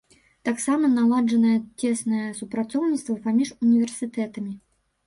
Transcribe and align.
Таксама 0.47 0.89
наладжанае 0.93 1.53
цеснае 1.81 2.25
супрацоўніцтва 2.41 3.21
паміж 3.29 3.57
універсітэтамі. 3.65 4.53